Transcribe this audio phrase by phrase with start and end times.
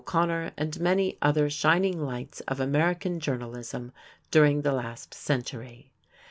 [0.01, 3.91] O'Connor, and many other shining lights of American journalism
[4.31, 5.91] during the last century.